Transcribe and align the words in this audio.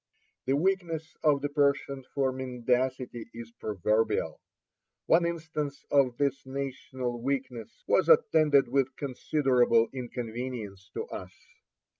The 0.47 0.55
weakness 0.55 1.15
of 1.23 1.41
the 1.43 1.49
Persian 1.49 2.03
for 2.15 2.31
mendacity 2.31 3.29
is 3.35 3.51
proverbial. 3.51 4.41
One 5.05 5.27
instance 5.27 5.85
of 5.91 6.17
this 6.17 6.43
national 6.43 7.21
weakness 7.21 7.83
was 7.85 8.09
attended 8.09 8.67
with 8.67 8.95
considerable 8.95 9.89
inconvenience 9.93 10.89
to 10.95 11.05
us. 11.09 11.35